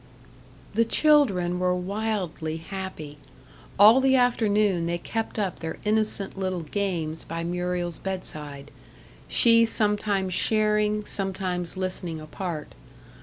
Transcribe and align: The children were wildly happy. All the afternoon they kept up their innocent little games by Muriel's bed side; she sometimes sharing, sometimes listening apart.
The 0.73 0.83
children 0.83 1.59
were 1.59 1.75
wildly 1.75 2.57
happy. 2.57 3.19
All 3.77 4.01
the 4.01 4.15
afternoon 4.15 4.87
they 4.87 4.97
kept 4.97 5.37
up 5.37 5.59
their 5.59 5.77
innocent 5.85 6.35
little 6.39 6.63
games 6.63 7.23
by 7.23 7.43
Muriel's 7.43 7.99
bed 7.99 8.25
side; 8.25 8.71
she 9.27 9.63
sometimes 9.63 10.33
sharing, 10.33 11.05
sometimes 11.05 11.77
listening 11.77 12.19
apart. 12.19 12.73